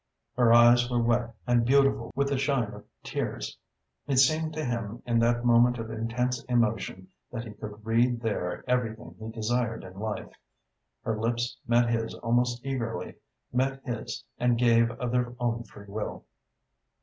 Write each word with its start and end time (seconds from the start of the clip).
Her 0.35 0.51
eyes 0.51 0.89
were 0.89 0.99
wet 0.99 1.31
and 1.45 1.63
beautiful 1.63 2.11
with 2.15 2.29
the 2.29 2.37
shine 2.39 2.71
of 2.73 2.85
tears. 3.03 3.59
It 4.07 4.17
seemed 4.17 4.51
to 4.53 4.65
him 4.65 5.03
in 5.05 5.19
that 5.19 5.45
moment 5.45 5.77
of 5.77 5.91
intense 5.91 6.43
emotion 6.45 7.09
that 7.31 7.43
he 7.45 7.51
could 7.53 7.85
read 7.85 8.19
there 8.19 8.63
everything 8.67 9.15
he 9.19 9.29
desired 9.29 9.83
in 9.83 9.93
life. 9.99 10.33
Her 11.03 11.19
lips 11.19 11.55
met 11.67 11.87
his 11.87 12.15
almost 12.15 12.65
eagerly, 12.65 13.13
met 13.53 13.79
his 13.85 14.23
and 14.39 14.57
gave 14.57 14.89
of 14.89 15.11
their 15.11 15.35
own 15.39 15.65
free 15.65 15.85
will. 15.87 16.25